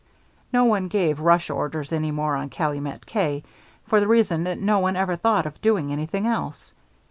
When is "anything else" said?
5.91-6.73